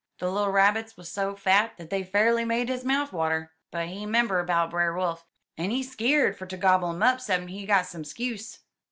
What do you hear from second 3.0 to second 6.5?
water, but he 'member 'bout Brer Wolf, en he skeered fer